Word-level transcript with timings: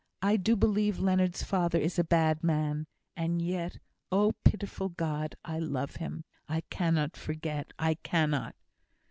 I 0.23 0.35
do 0.35 0.55
believe 0.55 0.97
Leonard's 0.97 1.43
father 1.43 1.77
is 1.77 1.99
a 1.99 2.03
bad 2.03 2.43
man, 2.43 2.87
and 3.15 3.39
yet, 3.39 3.77
oh! 4.11 4.33
pitiful 4.43 4.89
God, 4.89 5.35
I 5.45 5.59
love 5.59 5.97
him; 5.97 6.25
I 6.49 6.61
cannot 6.71 7.15
forget 7.15 7.71
I 7.77 7.93
cannot!" 7.93 8.55